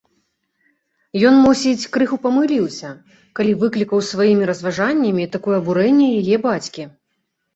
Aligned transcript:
Ён, 1.29 1.35
мусіць, 1.47 1.89
крыху 1.97 2.17
памыліўся, 2.23 2.89
калі 3.39 3.53
выклікаў 3.63 3.99
сваімі 4.11 4.49
разважаннямі 4.51 5.29
такое 5.35 5.55
абурэнне 5.61 6.07
яе 6.21 6.37
бацькі. 6.47 6.83